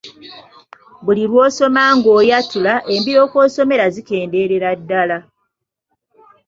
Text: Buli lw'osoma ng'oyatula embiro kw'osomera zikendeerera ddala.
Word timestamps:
Buli 1.03 1.23
lw'osoma 1.31 1.83
ng'oyatula 1.95 2.73
embiro 2.95 3.23
kw'osomera 3.31 3.85
zikendeerera 3.95 4.69
ddala. 4.79 5.17